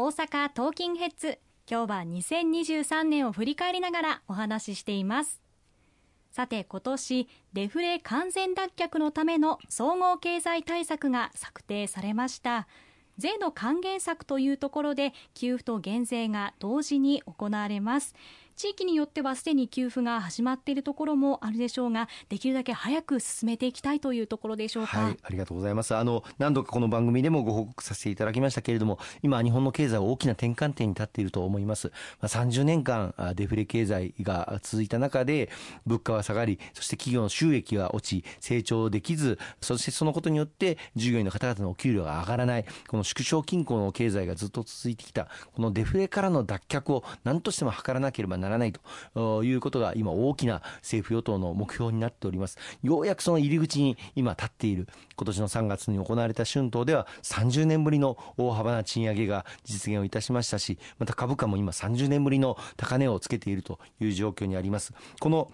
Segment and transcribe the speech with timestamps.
[0.00, 1.40] 大阪トーキンヘッズ。
[1.68, 5.42] 今日は2023年を振り返りながらお話ししています。
[6.30, 12.68] さて今年デフレ完全脱却のための総合経済対策が策定されました。
[13.16, 18.14] 税の還元策というところで給付と減税が同時に行われます。
[18.58, 25.94] 地域によってはすでに給付が始まっているところもあるでしょうができるだけ早く進めていきたいというところでしょうか、はい、ありがとうございます。
[25.94, 31.92] あの何度かこの番組でもご報告させていただきましたけれども今日本の経済は大きな転換点に立っていると思います。
[32.20, 35.50] まあ、30年間デフレ経済が続いた中で
[35.86, 42.64] 物価は下がりそして企業の収益は落ち成長できずそしてそのことによって従業員の方々のお給料が上がらない。
[42.88, 45.28] この縮小均衡の経済がずっと続いてきた。
[45.54, 48.47] このデフレからの脱却を何としても図らなければならない。
[48.48, 48.72] ならない
[49.14, 52.58] ということが今大きな政府与党の目標になっております。
[52.82, 64.92] ようやくその入り口に今立っている今年の3月に行われた春闘では30年ぶりの大幅な賃上げが実現をいたしましたしまた株価も今30年ぶりの高値をつけているという状況にあります。
[65.20, 65.50] この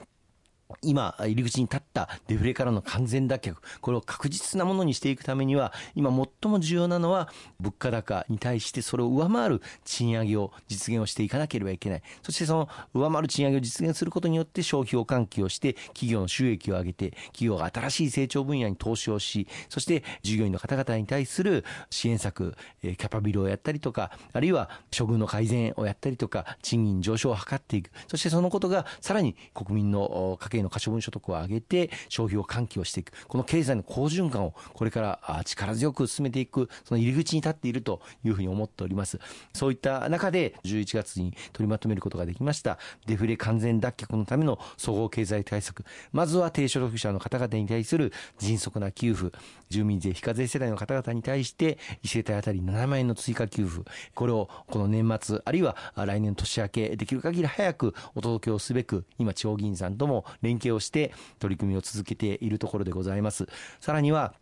[0.82, 7.28] 今、入り口に立ったデフレからの完全脱却、これを確実なものにしていくためには、今最も重要なのは、
[7.60, 12.02] 物価高に対してそれを上回る賃上げを実現をしていかなければいけない。
[12.22, 27.90] そしてその上回る賃上げを実現することによって消費を喚起をして、企業の収益を上げて、企業が新しい成長分野に投資をし、そして従業員の方々に対する支援策、キャパビルをやったりとか、あるいは処遇の改善をやったりとか、賃金上昇を図っていく。
[28.08, 33.12] そしてそのことがさらに国民の家計の可処分所得を上げて消費を喚起をしていく。
[33.26, 39.18] この経済の好循環をこれから力強く進めていくその入り口に立っているというふうに思っております。
[39.52, 42.78] そういった中で11月に取りまとめることができました。
[43.06, 45.84] デフレ完全脱却のための総合経済対策。
[46.12, 49.36] まずは低所得者の方々に対する迅速な給付。
[49.70, 53.90] 住民税非課税世代の方々に対して1世帯当たり7万円の追加給付。
[54.14, 63.48] これをこの年末あるいは来年年明けできる限り早くお届けをすべく今地方議員さんとも連携をして取り組みを続けているところでございます。
[63.80, 64.34] さらには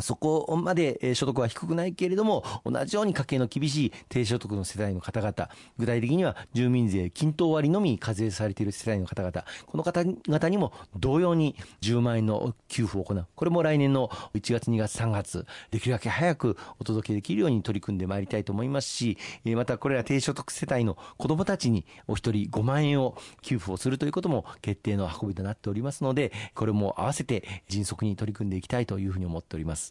[0.00, 5.48] そこまで所得は低くないけれども、同じように家計の厳しい低所得の世代の方々、
[5.78, 13.26] 具体的には住民税均等割のみ課税されている世代の方々、この方々にも同様に10万円の給付を行う。
[13.34, 29.85] これも来年の1月、2月、3月、できるだけ早くお届けできるように取り組んでまいりたいと思いますし、またこれら低所得世帯の子どもたちにお一人5万円を給付をするということも決定の運びとなっておりますので、これも合わせて迅速に取り組んでいきたいというふうに思っております。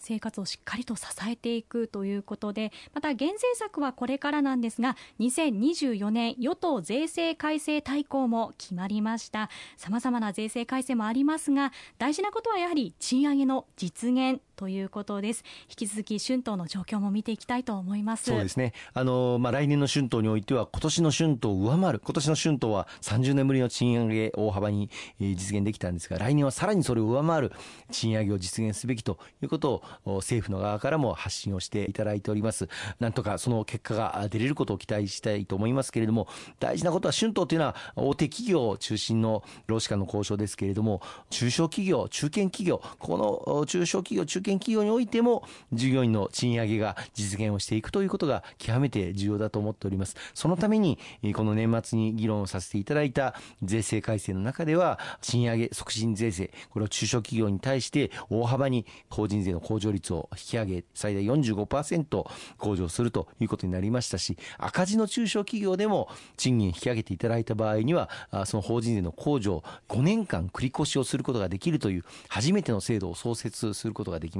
[0.00, 9.50] 生活をしっかりと支えていくということでまた減税策はこれからなんですが2024年与党税制改正大綱も決まりました。
[9.76, 15.42] さまざまな税制改正もありますが大事なことはやはり賃上げの実現ということです。
[15.70, 18.24] 引き続き春闘の状況も見ていきたいと思います。
[18.24, 18.74] そうですね。
[18.92, 27.52] あの、まあ、来年の春闘においては今年の春闘を上回る今年の春闘は30年ぶりの賃上げ大幅に実現できたんですが来年はさらにそれを上回る
[27.90, 32.68] 賃上げを実現すべきということを政府の側からも発信をしていただいております。
[32.98, 36.28] なんとかその結果が出れることを期待したいと思いますけれども
[36.58, 41.00] 大事なことは春闘というのは大手企業中心の労使間の交渉ですけれども
[41.30, 43.16] 中小企業中堅企業こ
[43.48, 50.98] の中小企業中堅堅企業においても従業員の賃上げが実現をしていくということが極めて重要だと思っておりますそのために
[51.34, 62.26] この年末に議論をさせていただいた税制改正の中では賃上げ促進税制これを中小企業に対して大幅に法人税の控除率を引き上げ最大45%
[62.58, 68.10] 控除するということになりましたし赤字の中小企業でも賃金引き上げていただいた場合には
[68.46, 74.39] その法人税の控除を5年間繰り越しをすることができるという初めての制度を創設することができました。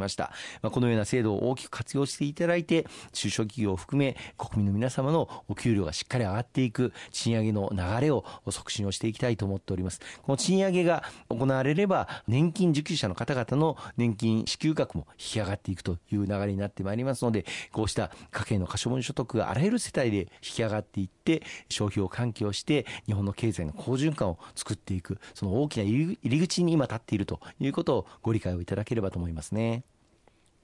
[0.62, 10.00] まあ、このような制度を大きく活用していただいて、中小企業を含め国民の皆様のお給料がしっかり上がっていく賃上げの流れを促進をしていきたいと思っております。
[10.22, 29.84] この賃上げが行われれば、年金受給者の方々の年金支給額も引き上がっていくという流れになってまいりますので、こうした家計の可処分所得があらゆる世帯で引き上がっていって、消費を喚起をして、日本の経済の好循環を作っていく、その大きな入り口に今立っているということをご理解をいただければと思いますね。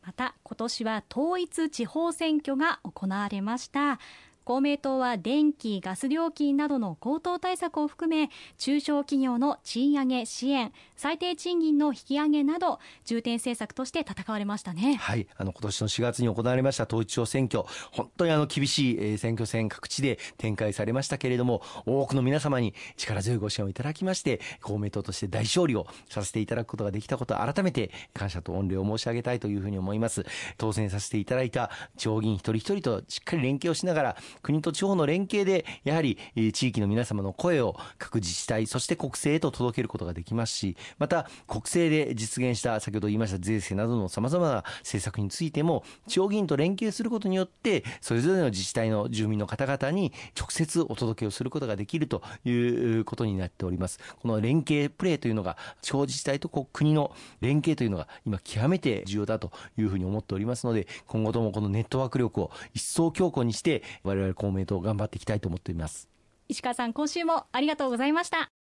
[0.06, 3.98] また今年は統一地方選挙が行われました。
[4.46, 14.94] 公明党は電気・ガス料金などの高騰対策を含め中小企業の賃上げ支援最低賃金の引き上げなど重点政策として戦われましたね。
[14.94, 15.26] はい。
[15.36, 17.64] あの今年の4月に行われました統一地方選挙。
[17.90, 30.24] 本当にあの厳しい選挙戦各地で展開されましたけれども多くの皆様に力強いご支援をいただきまして公明党として大勝利をさせていただくことができたこと改めて感謝と御礼を申し上げたいというふうに思います。
[30.56, 36.18] 当選させていただいた地方議員一人一人としっかり連携をしながら国と地方の連携でやはり
[36.52, 53.98] 地域の皆様の声を各自治体そして国政へと届けることができますしまた国政で実現した先ほど言いました税制などのさまざまな政策についても地方議員と連携することによってそれぞれの自治体の住民の方々に直接お届けをすることができるということになっております。
[54.20, 66.08] この連携プレーというのが地方自治体と国の連携というのが今極めて重要だというふうに思っておりますので今後ともこのネットワーク力を一層強固にして我々公明党頑張っていきたいと思っています。
[66.48, 68.55] 石川さん今週もありがとうございました。